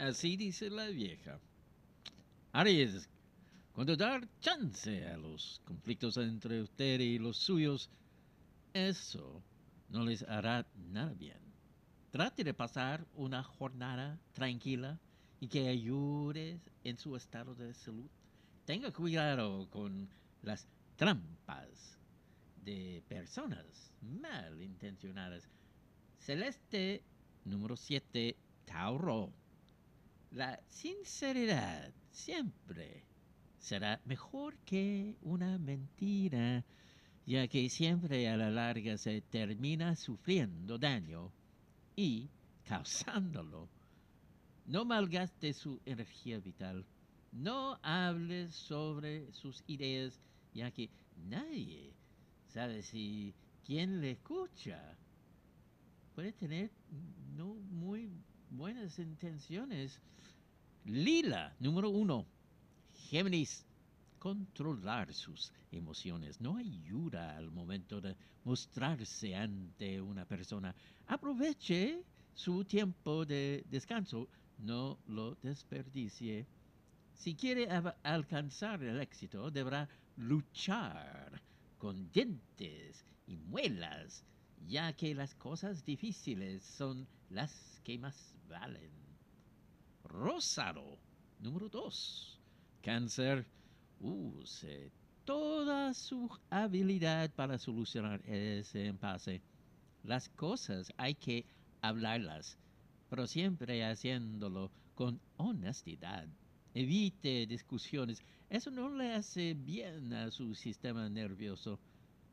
Así 0.00 0.34
dice 0.38 0.70
la 0.70 0.86
vieja. 0.86 1.38
Aries, 2.52 3.06
cuando 3.74 3.94
dar 3.96 4.26
chance 4.40 5.06
a 5.06 5.18
los 5.18 5.60
conflictos 5.66 6.16
entre 6.16 6.62
usted 6.62 7.00
y 7.00 7.18
los 7.18 7.36
suyos, 7.36 7.90
eso 8.72 9.42
no 9.90 10.02
les 10.02 10.22
hará 10.22 10.66
nada 10.90 11.12
bien. 11.12 11.36
Trate 12.10 12.44
de 12.44 12.54
pasar 12.54 13.06
una 13.14 13.42
jornada 13.42 14.18
tranquila 14.32 14.98
y 15.38 15.48
que 15.48 15.68
ayude 15.68 16.58
en 16.82 16.96
su 16.96 17.14
estado 17.14 17.54
de 17.54 17.74
salud. 17.74 18.08
Tenga 18.64 18.90
cuidado 18.92 19.68
con 19.68 20.08
las 20.40 20.66
trampas 20.96 21.98
de 22.64 23.02
personas 23.06 23.92
malintencionadas. 24.00 25.46
Celeste 26.20 27.02
número 27.44 27.76
7, 27.76 28.34
Tauro. 28.64 29.39
La 30.32 30.60
sinceridad 30.68 31.92
siempre 32.12 33.02
será 33.58 34.00
mejor 34.04 34.56
que 34.58 35.16
una 35.22 35.58
mentira, 35.58 36.64
ya 37.26 37.48
que 37.48 37.68
siempre 37.68 38.28
a 38.28 38.36
la 38.36 38.48
larga 38.48 38.96
se 38.96 39.22
termina 39.22 39.96
sufriendo 39.96 40.78
daño 40.78 41.32
y 41.96 42.30
causándolo. 42.64 43.68
No 44.66 44.84
malgaste 44.84 45.52
su 45.52 45.80
energía 45.84 46.38
vital. 46.38 46.86
No 47.32 47.80
hable 47.82 48.52
sobre 48.52 49.32
sus 49.32 49.64
ideas, 49.66 50.20
ya 50.54 50.70
que 50.70 50.90
nadie 51.28 51.92
sabe 52.46 52.82
si 52.82 53.34
quien 53.66 54.00
le 54.00 54.12
escucha 54.12 54.96
puede 56.14 56.32
tener 56.32 56.70
no 57.36 57.54
muy 57.54 58.12
buenas 58.50 58.98
intenciones. 58.98 60.00
Lila, 60.84 61.54
número 61.60 61.90
uno. 61.90 62.26
Géminis, 63.08 63.64
controlar 64.18 65.12
sus 65.14 65.52
emociones 65.72 66.40
no 66.40 66.56
ayuda 66.56 67.36
al 67.36 67.50
momento 67.50 68.00
de 68.00 68.16
mostrarse 68.44 69.34
ante 69.34 70.00
una 70.00 70.24
persona. 70.24 70.74
Aproveche 71.06 72.02
su 72.34 72.64
tiempo 72.64 73.24
de 73.24 73.64
descanso, 73.70 74.28
no 74.58 74.98
lo 75.06 75.36
desperdicie. 75.42 76.46
Si 77.14 77.34
quiere 77.34 77.68
alcanzar 78.02 78.82
el 78.82 79.00
éxito, 79.00 79.50
deberá 79.50 79.88
luchar 80.16 81.40
con 81.78 82.10
dientes 82.10 83.04
y 83.26 83.36
muelas, 83.36 84.24
ya 84.66 84.92
que 84.92 85.14
las 85.14 85.34
cosas 85.34 85.84
difíciles 85.84 86.62
son 86.62 87.06
las 87.28 87.80
que 87.84 87.98
más 87.98 88.34
valen. 88.48 88.90
Rosado, 90.04 90.98
número 91.38 91.68
dos. 91.68 92.38
Cáncer, 92.82 93.46
use 94.00 94.90
toda 95.24 95.94
su 95.94 96.28
habilidad 96.50 97.30
para 97.30 97.58
solucionar 97.58 98.20
ese 98.26 98.86
impasse. 98.86 99.42
Las 100.02 100.28
cosas 100.30 100.92
hay 100.96 101.14
que 101.14 101.46
hablarlas, 101.82 102.58
pero 103.08 103.26
siempre 103.26 103.84
haciéndolo 103.84 104.70
con 104.94 105.20
honestidad. 105.36 106.26
Evite 106.74 107.46
discusiones. 107.46 108.22
Eso 108.48 108.70
no 108.70 108.88
le 108.88 109.12
hace 109.12 109.54
bien 109.54 110.12
a 110.12 110.30
su 110.30 110.54
sistema 110.54 111.08
nervioso. 111.08 111.78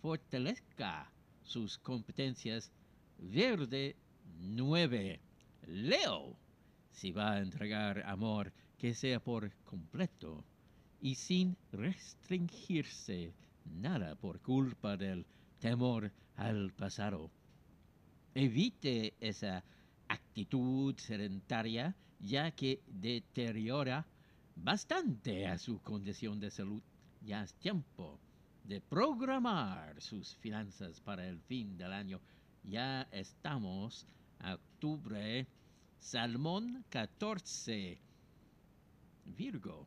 Fortalezca 0.00 1.12
sus 1.48 1.78
competencias. 1.78 2.70
Verde 3.18 3.96
9. 4.38 5.20
Leo. 5.66 6.36
Si 6.92 7.10
va 7.10 7.32
a 7.32 7.40
entregar 7.40 8.02
amor, 8.06 8.52
que 8.76 8.94
sea 8.94 9.18
por 9.18 9.50
completo 9.64 10.44
y 11.00 11.14
sin 11.14 11.56
restringirse 11.72 13.32
nada 13.64 14.14
por 14.14 14.40
culpa 14.40 14.96
del 14.96 15.26
temor 15.58 16.12
al 16.36 16.72
pasado. 16.72 17.30
Evite 18.34 19.14
esa 19.20 19.64
actitud 20.08 20.94
sedentaria 20.98 21.96
ya 22.20 22.50
que 22.50 22.82
deteriora 22.86 24.06
bastante 24.54 25.46
a 25.46 25.58
su 25.58 25.80
condición 25.80 26.40
de 26.40 26.50
salud. 26.50 26.82
Ya 27.20 27.42
es 27.42 27.54
tiempo 27.54 28.20
de 28.68 28.82
programar 28.82 29.98
sus 29.98 30.36
finanzas 30.36 31.00
para 31.00 31.26
el 31.26 31.40
fin 31.40 31.78
del 31.78 31.90
año. 31.90 32.20
Ya 32.64 33.08
estamos 33.12 34.06
octubre. 34.44 35.46
Salmón 35.98 36.84
14. 36.90 37.98
Virgo. 39.24 39.86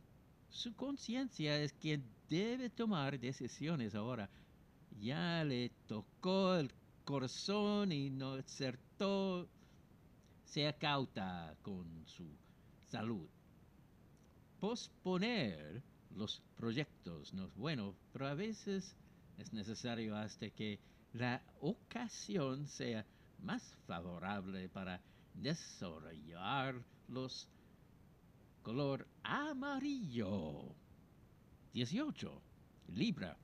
Su 0.49 0.73
conciencia 0.75 1.61
es 1.61 1.73
quien 1.73 2.03
debe 2.27 2.71
tomar 2.71 3.19
decisiones 3.19 3.93
ahora. 3.93 4.27
Ya 4.99 5.43
le 5.43 5.69
tocó 5.87 6.55
el 6.55 6.71
corazón 7.05 7.91
y 7.91 8.09
no 8.09 8.33
acertó. 8.33 9.47
Sea 10.43 10.73
cauta 10.73 11.55
con 11.61 11.85
su 12.07 12.25
salud. 12.89 13.29
Posponer 14.59 15.83
los 16.15 16.41
proyectos 16.55 17.33
no 17.33 17.45
es 17.45 17.55
bueno, 17.55 17.95
pero 18.11 18.27
a 18.27 18.33
veces 18.33 18.95
es 19.37 19.53
necesario 19.53 20.15
hasta 20.15 20.49
que 20.49 20.79
la 21.13 21.41
ocasión 21.59 22.67
sea 22.67 23.05
más 23.39 23.75
favorable 23.87 24.69
para 24.69 25.01
desarrollarlos 25.33 27.47
color 28.61 29.07
amarillo. 29.23 30.75
18. 31.73 32.41
Libra. 32.89 33.37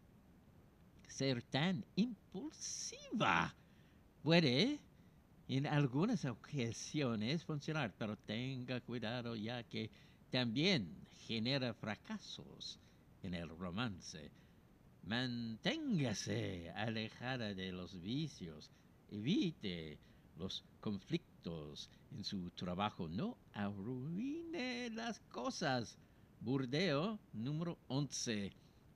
Ser 1.07 1.41
tan 1.43 1.85
impulsiva 1.95 3.55
puede 4.21 4.79
en 5.47 5.65
algunas 5.65 6.25
ocasiones 6.25 7.45
funcionar, 7.45 7.95
pero 7.97 8.17
tenga 8.17 8.81
cuidado 8.81 9.35
ya 9.35 9.63
que 9.63 9.89
también 10.31 11.07
genera 11.27 11.73
fracasos 11.73 12.79
en 13.23 13.33
el 13.33 13.49
romance. 13.49 14.31
Manténgase 15.03 16.69
alejada 16.71 17.53
de 17.53 17.71
los 17.71 18.01
vicios, 18.01 18.69
evite 19.09 19.97
los 20.37 20.63
conflictos 20.81 21.89
en 22.11 22.23
su 22.23 22.51
trabajo, 22.51 23.07
no 23.07 23.37
arruine 23.53 24.89
las 24.89 25.19
cosas. 25.31 25.97
Burdeo 26.39 27.19
número 27.33 27.77
11. 27.87 28.51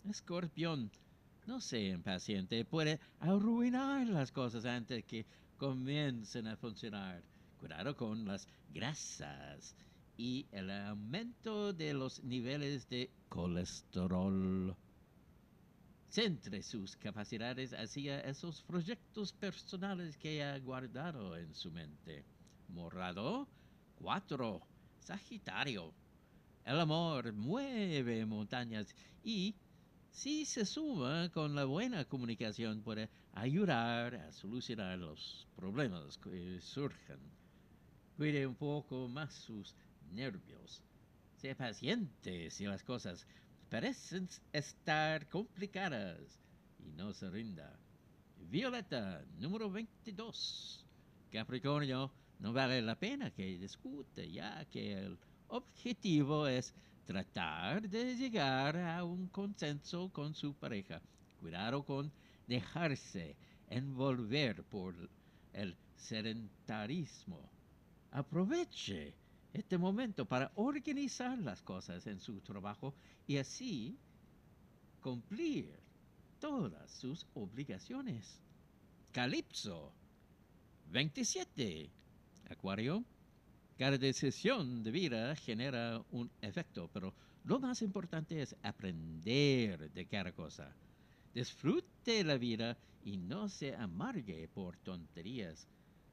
Escorpión, 0.10 0.92
no 1.48 1.62
sea 1.62 1.94
impaciente, 1.94 2.66
puede 2.66 3.00
arruinar 3.20 4.08
las 4.08 4.32
cosas 4.32 4.66
antes 4.66 5.04
que 5.06 5.26
comiencen 5.58 6.48
a 6.48 6.58
funcionar. 6.58 7.24
Cuidado 7.60 7.96
con 7.96 8.26
las 8.26 8.48
grasas 8.74 9.76
y 10.22 10.46
el 10.52 10.70
aumento 10.70 11.74
de 11.74 11.96
los 11.96 12.24
niveles 12.24 12.88
de 12.90 13.10
colesterol. 13.28 14.76
Centre 16.10 16.62
sus 16.62 16.96
capacidades 16.96 17.74
hacia 17.74 18.20
esos 18.20 18.62
proyectos 18.62 19.34
personales 19.34 20.16
que 20.18 20.44
ha 20.44 20.60
guardado 20.60 21.36
en 21.36 21.56
su 21.56 21.72
mente. 21.72 22.24
Morado 22.68 23.48
4. 23.96 24.62
Sagitario. 25.00 25.92
El 26.66 26.80
amor 26.80 27.34
mueve 27.34 28.24
montañas 28.28 28.96
y 29.24 29.56
si 30.12 30.46
se 30.46 30.68
suma 30.68 31.32
con 31.34 31.56
la 31.56 31.66
buena 31.66 32.06
comunicación 32.06 32.84
puede 32.84 33.10
ayudar 33.34 34.14
a 34.14 34.32
solucionar 34.32 35.00
los 35.00 35.48
problemas 35.56 36.20
que 36.20 36.62
surjan. 36.62 37.18
Cuide 38.18 38.46
un 38.46 38.54
poco 38.54 39.08
más 39.08 39.34
sus 39.34 39.74
nervios. 40.12 40.84
Sea 41.38 41.56
paciente 41.56 42.50
si 42.52 42.66
las 42.66 42.84
cosas 42.84 43.26
parecen 43.70 44.28
estar 44.54 45.28
complicadas 45.30 46.40
y 46.80 46.92
no 46.92 47.14
se 47.14 47.30
rinda. 47.30 47.80
Violeta, 48.50 49.24
número 49.38 49.72
22. 49.72 50.86
Capricornio, 51.32 52.12
no 52.40 52.52
vale 52.52 52.82
la 52.82 53.00
pena 53.00 53.32
que 53.32 53.58
discute, 53.58 54.30
ya 54.30 54.66
que 54.66 54.94
el 54.94 55.18
objetivo 55.48 56.48
es 56.48 56.74
tratar 57.06 57.88
de 57.88 58.16
llegar 58.16 58.78
a 58.78 59.04
un 59.04 59.28
consenso 59.28 60.10
con 60.10 60.34
su 60.34 60.54
pareja. 60.54 61.02
Cuidado 61.40 61.84
con 61.84 62.12
dejarse 62.48 63.36
envolver 63.70 64.64
por 64.64 64.96
el 65.54 65.78
sedentarismo. 65.96 67.50
Aproveche 68.12 69.14
este 69.54 69.78
momento 69.78 70.26
para 70.26 70.52
organizar 70.56 71.38
las 71.40 71.62
cosas 71.62 72.08
en 72.08 72.20
su 72.20 72.40
trabajo 72.42 72.94
y 73.28 73.38
así 73.38 73.98
cumplir 75.02 75.74
todas 76.40 76.90
sus 76.92 77.26
obligaciones. 77.34 78.40
Calipso 79.12 79.94
27. 80.92 81.90
Acuario, 82.50 83.04
Cada 83.78 83.98
decisión 83.98 84.84
de 84.84 84.92
vida 84.92 85.36
genera 85.36 86.04
un 86.12 86.30
efecto, 86.42 86.90
pero 86.94 87.14
lo 87.46 87.60
más 87.60 87.82
importante 87.82 88.42
es 88.42 88.56
aprender 88.62 89.92
de 89.92 90.06
cada 90.06 90.32
cosa. 90.32 90.76
Disfrute 91.34 92.24
la 92.24 92.38
vida 92.38 92.78
y 93.04 93.18
no 93.18 93.50
se 93.50 93.76
amargue 93.76 94.48
por 94.50 94.78
tonterías. 94.78 95.68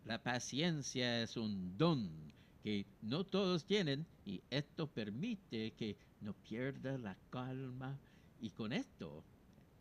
La 0.04 0.22
paciencia 0.22 1.22
es 1.22 1.36
un 1.36 1.76
don 1.76 2.32
que 2.62 2.86
no 3.02 3.24
todos 3.24 3.64
tienen 3.64 4.06
y 4.24 4.42
esto 4.50 4.86
permite 4.86 5.72
que 5.72 5.96
no 6.20 6.34
pierda 6.34 6.98
la 6.98 7.16
calma 7.30 7.98
y 8.40 8.50
con 8.50 8.72
esto 8.72 9.22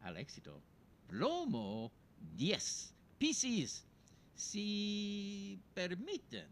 al 0.02 0.18
éxito. 0.18 0.62
Plomo 1.08 1.92
10. 2.36 2.94
Piscis, 3.18 3.86
si 4.36 5.60
permiten 5.74 6.48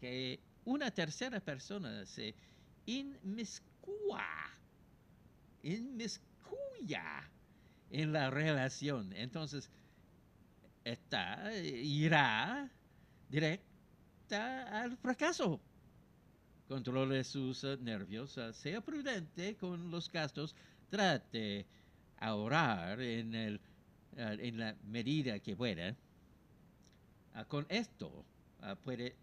que 0.00 0.40
una 0.64 0.90
tercera 0.90 1.40
persona 1.40 2.06
se 2.06 2.34
inmiscua, 2.86 4.24
inmiscuya 5.62 7.30
en 7.90 8.12
la 8.12 8.30
relación, 8.30 9.12
entonces 9.12 9.68
está, 10.84 11.54
irá 11.54 12.70
al 14.32 14.96
fracaso. 14.96 15.60
Controle 16.68 17.22
sus 17.24 17.64
nervios, 17.80 18.38
sea 18.52 18.80
prudente 18.80 19.56
con 19.56 19.90
los 19.90 20.10
gastos, 20.10 20.54
trate 20.88 21.66
ahorrar 22.18 23.00
en, 23.00 23.34
el, 23.34 23.60
eh, 24.16 24.36
en 24.40 24.58
la 24.58 24.74
medida 24.84 25.38
que 25.40 25.54
pueda. 25.54 25.94
Ah, 27.34 27.44
con 27.44 27.66
esto 27.68 28.24
ah, 28.62 28.76
puede 28.76 29.16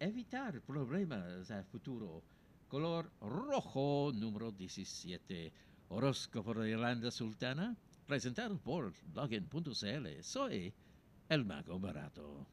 evitar 0.00 0.60
problemas 0.60 1.50
a 1.50 1.62
futuro. 1.64 2.22
Color 2.68 3.10
rojo 3.20 4.12
número 4.14 4.50
17. 4.52 5.52
Horóscopo 5.88 6.54
de 6.54 6.70
Irlanda 6.70 7.10
Sultana, 7.10 7.76
presentado 8.06 8.56
por 8.58 8.94
login.cl. 9.14 10.22
Soy 10.22 10.72
el 11.28 11.44
mago 11.44 11.78
barato. 11.78 12.46